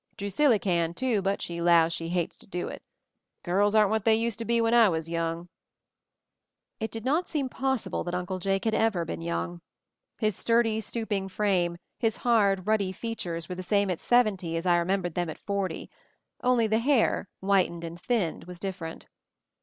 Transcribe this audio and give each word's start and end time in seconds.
Drusilly 0.17 0.57
can, 0.57 0.95
too, 0.95 1.21
but 1.21 1.43
she 1.43 1.61
'lows 1.61 1.93
she 1.93 2.09
hates 2.09 2.35
to 2.39 2.47
do 2.47 2.67
it. 2.67 2.81
Girls 3.43 3.75
aren't 3.75 3.91
what 3.91 4.03
they 4.03 4.15
used 4.15 4.39
to 4.39 4.45
be 4.45 4.59
when 4.59 4.73
I 4.73 4.89
was 4.89 5.11
young!" 5.11 5.47
It 6.79 6.89
did 6.89 7.05
not 7.05 7.27
seem 7.27 7.49
possible 7.49 8.03
that 8.05 8.15
Uncle 8.15 8.39
Jake 8.39 8.65
MOVING 8.65 8.79
THE 8.79 8.79
MOUNTAIN 8.83 8.91
283 8.93 9.27
had 9.27 9.37
ever 9.37 9.41
been 9.45 9.51
young. 9.51 9.61
His 10.27 10.35
sturdy, 10.35 10.81
stooping 10.81 11.29
frame, 11.29 11.77
his 11.99 12.17
hard, 12.17 12.65
ruddy 12.65 12.91
features 12.91 13.47
were 13.47 13.53
the 13.53 13.61
same 13.61 13.91
at 13.91 13.99
seventy 13.99 14.57
as 14.57 14.65
I 14.65 14.77
remembered 14.77 15.13
them 15.13 15.29
at 15.29 15.37
forty, 15.37 15.91
only 16.43 16.65
the 16.65 16.79
hair, 16.79 17.29
whitened 17.39 17.83
and 17.83 18.01
thinned, 18.01 18.45
was 18.45 18.59
different. 18.59 19.05